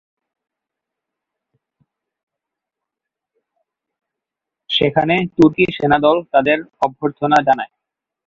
[4.69, 7.71] সেখানে তুর্কী সেনাদল তাদের অভ্যর্থনা জানায়।